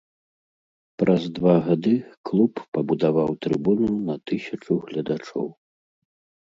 [1.01, 1.93] Праз два гады
[2.31, 5.47] клуб пабудаваў трыбуну на тысячу гледачоў.